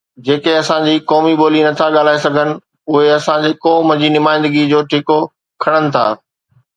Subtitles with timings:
[0.27, 2.49] جيڪي اسان جي قومي ٻولي نٿا ڳالهائي سگهن،
[2.93, 5.19] اهي اسان جي قوم جي نمائندگيءَ جو ٺيڪو
[5.67, 6.07] کڻن ٿا.